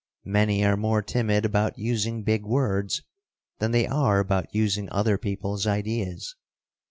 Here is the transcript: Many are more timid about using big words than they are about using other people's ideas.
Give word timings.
Many 0.25 0.65
are 0.65 0.75
more 0.75 1.03
timid 1.03 1.45
about 1.45 1.77
using 1.77 2.23
big 2.23 2.43
words 2.43 3.03
than 3.59 3.69
they 3.69 3.85
are 3.85 4.17
about 4.17 4.47
using 4.51 4.89
other 4.89 5.19
people's 5.19 5.67
ideas. 5.67 6.35